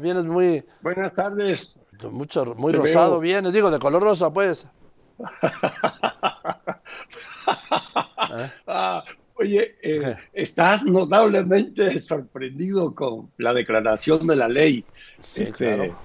[0.00, 0.64] Vienes muy...
[0.82, 1.82] Buenas tardes.
[2.10, 4.66] Mucho, muy rosado vienes, digo, de color rosa, pues.
[8.66, 9.04] Ah,
[9.34, 14.84] oye, eh, estás notablemente sorprendido con la declaración de la ley.
[15.20, 15.96] Sí, Este, claro.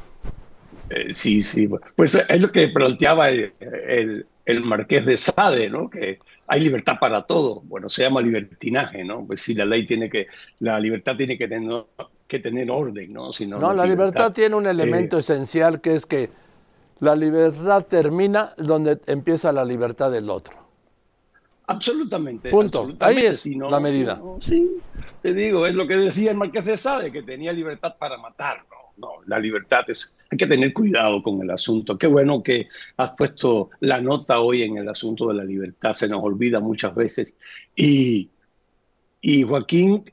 [0.91, 1.67] eh, sí, sí.
[1.95, 5.89] Pues es lo que planteaba el, el- el marqués de Sade, ¿no?
[5.89, 7.61] Que hay libertad para todo.
[7.61, 9.25] Bueno, se llama libertinaje, ¿no?
[9.25, 10.27] Pues sí, la ley tiene que,
[10.59, 11.85] la libertad tiene que tener,
[12.31, 13.33] que tener orden, ¿no?
[13.33, 16.29] Si no, la libertad tiene un Eh, elemento esencial que es que
[17.01, 20.55] la libertad termina donde empieza la libertad del otro.
[21.67, 22.49] Absolutamente.
[22.49, 22.79] Punto.
[22.79, 24.15] absolutamente, Ahí es la medida.
[24.15, 24.67] no- sí,
[25.21, 28.63] te digo, es lo que decía el Marqués de Sade, que tenía libertad para matar.
[28.69, 30.17] No, no, la libertad es.
[30.29, 31.97] Hay que tener cuidado con el asunto.
[31.97, 32.67] Qué bueno que
[32.97, 35.93] has puesto la nota hoy en el asunto de la libertad.
[35.93, 37.35] Se nos olvida muchas veces.
[37.75, 38.29] Y,
[39.21, 40.09] y Joaquín,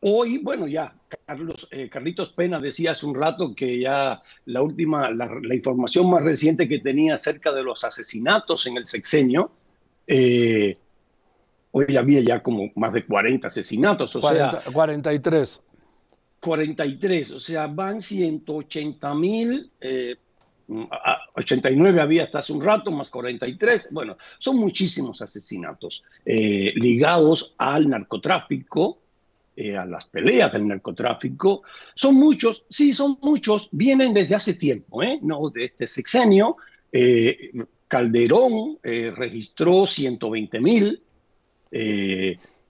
[0.00, 0.94] hoy, bueno, ya,
[1.26, 6.08] Carlos, eh, Carlitos Pena decía hace un rato que ya la última, la, la información
[6.10, 9.52] más reciente que tenía acerca de los asesinatos en el sexenio.
[10.06, 10.78] eh,
[11.72, 15.62] Hoy había ya como más de 40 asesinatos, o 40 sea, 43.
[16.40, 20.16] 43, o sea, van 180 mil, eh,
[20.90, 27.54] a- 89 había hasta hace un rato, más 43, bueno, son muchísimos asesinatos eh, ligados
[27.58, 28.98] al narcotráfico,
[29.56, 31.62] eh, a las peleas del narcotráfico.
[31.94, 35.18] Son muchos, sí, son muchos, vienen desde hace tiempo, ¿eh?
[35.22, 36.56] No de este sexenio.
[36.92, 37.50] Eh,
[37.88, 41.02] Calderón eh, registró 120 mil,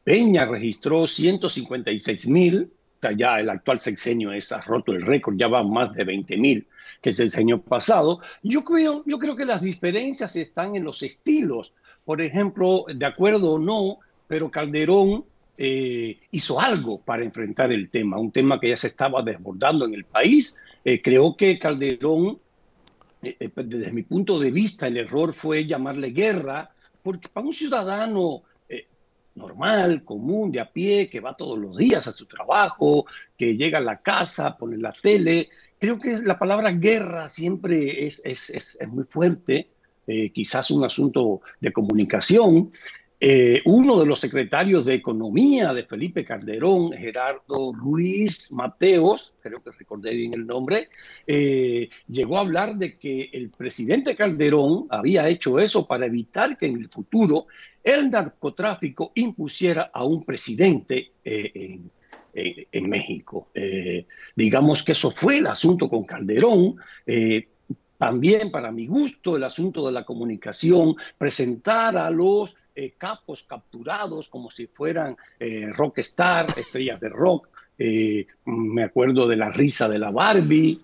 [0.03, 5.49] Peña registró 156 mil, o sea, ya el actual sexenio ha roto el récord, ya
[5.49, 6.67] va más de 20 mil,
[7.03, 8.21] que es el año pasado.
[8.43, 11.73] Yo creo, yo creo que las diferencias están en los estilos.
[12.05, 15.25] Por ejemplo, de acuerdo o no, pero Calderón
[15.63, 19.93] eh, hizo algo para enfrentar el tema, un tema que ya se estaba desbordando en
[19.93, 20.59] el país.
[20.83, 22.39] Eh, creo que Calderón,
[23.23, 26.71] eh, eh, desde mi punto de vista, el error fue llamarle guerra,
[27.03, 28.43] porque para un ciudadano
[29.35, 33.05] normal, común, de a pie, que va todos los días a su trabajo,
[33.37, 38.21] que llega a la casa, pone la tele, creo que la palabra guerra siempre es,
[38.25, 39.69] es, es, muy fuerte,
[40.35, 42.73] quizás un asunto de comunicación.
[43.23, 49.73] Eh, uno de los secretarios de Economía de Felipe Calderón, Gerardo Ruiz Mateos, creo que
[49.73, 50.89] recordé bien el nombre,
[51.27, 56.65] eh, llegó a hablar de que el presidente Calderón había hecho eso para evitar que
[56.65, 57.47] en el futuro
[57.85, 61.91] el narcotráfico impusiera a un presidente eh, en,
[62.33, 63.49] en, México.
[64.35, 66.77] Digamos que eso fue el asunto con Calderón.
[67.99, 74.31] También, para mi gusto, el asunto de la comunicación, presentar a los eh, capos capturados
[74.31, 77.49] como si fueran eh, rockstar, estrellas de rock.
[77.77, 80.81] Eh, me acuerdo de la risa de la Barbie.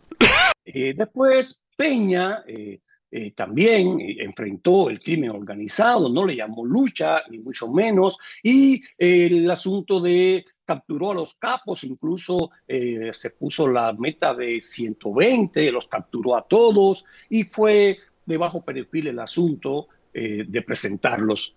[0.62, 2.44] Eh, después, Peña
[3.34, 10.00] también enfrentó el crimen organizado, no le llamó lucha, ni mucho menos, y el asunto
[10.00, 16.46] de capturó a los capos, incluso se puso la meta de 120, los capturó a
[16.46, 21.56] todos y fue de bajo perfil el asunto de presentarlos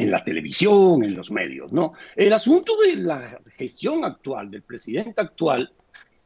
[0.00, 1.92] en la televisión, en los medios, ¿no?
[2.16, 5.72] El asunto de la gestión actual, del presidente actual,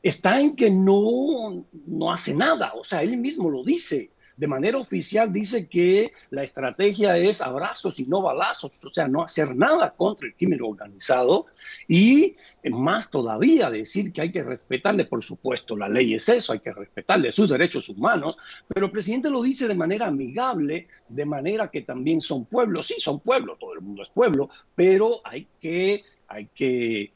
[0.03, 4.79] está en que no, no hace nada, o sea, él mismo lo dice, de manera
[4.79, 9.95] oficial dice que la estrategia es abrazos y no balazos, o sea, no hacer nada
[9.95, 11.47] contra el crimen organizado
[11.87, 12.37] y
[12.71, 16.73] más todavía decir que hay que respetarle, por supuesto, la ley es eso, hay que
[16.73, 18.37] respetarle sus derechos humanos,
[18.69, 22.95] pero el presidente lo dice de manera amigable, de manera que también son pueblos, sí,
[22.99, 27.13] son pueblos, todo el mundo es pueblo, pero hay que, hay que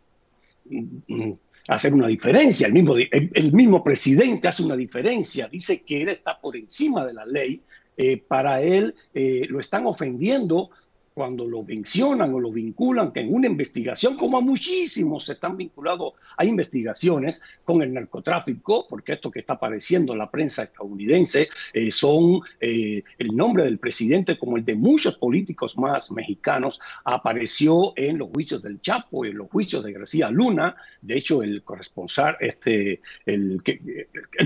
[1.68, 2.66] hacer una diferencia.
[2.66, 7.12] El mismo, el, mismo presidente hace una diferencia, dice que él está por encima de
[7.12, 7.62] la ley.
[7.96, 10.70] Eh, para él eh, lo están ofendiendo
[11.18, 16.12] cuando lo mencionan o lo vinculan que en una investigación, como a muchísimos están vinculados
[16.36, 21.90] a investigaciones con el narcotráfico, porque esto que está apareciendo en la prensa estadounidense eh,
[21.90, 28.18] son eh, el nombre del presidente como el de muchos políticos más mexicanos, apareció en
[28.18, 30.76] los juicios del Chapo y en los juicios de García Luna.
[31.02, 33.60] De hecho, el corresponsal, este, el,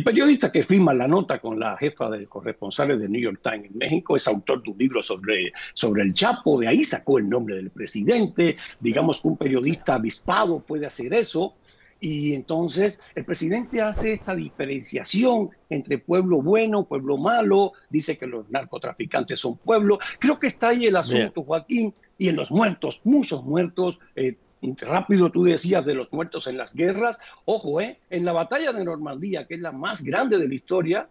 [0.02, 3.76] periodista que firma la nota con la jefa de corresponsales de New York Times en
[3.76, 7.56] México es autor de un libro sobre, sobre el Chapo de ahí sacó el nombre
[7.56, 11.56] del presidente, digamos que un periodista avispado puede hacer eso,
[11.98, 18.48] y entonces el presidente hace esta diferenciación entre pueblo bueno, pueblo malo, dice que los
[18.48, 21.46] narcotraficantes son pueblo, creo que está ahí el asunto, Bien.
[21.46, 24.36] Joaquín, y en los muertos, muchos muertos, eh,
[24.82, 27.18] rápido tú decías de los muertos en las guerras.
[27.44, 27.98] Ojo, ¿eh?
[28.10, 31.08] en la batalla de Normandía, que es la más grande de la historia,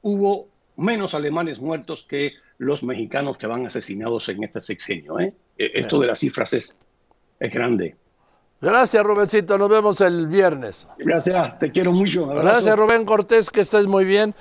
[0.00, 5.20] hubo menos alemanes muertos que los mexicanos que van asesinados en este sexenio.
[5.20, 5.34] ¿eh?
[5.58, 6.78] E, esto de las cifras es,
[7.38, 7.96] es grande.
[8.60, 9.58] Gracias, Rubéncito.
[9.58, 10.88] Nos vemos el viernes.
[10.98, 12.26] Gracias, te quiero mucho.
[12.26, 14.34] Gracias, Rubén Cortés, que estés muy bien.